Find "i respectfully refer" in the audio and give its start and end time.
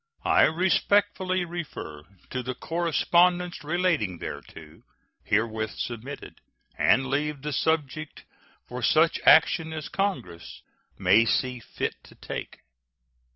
0.25-2.01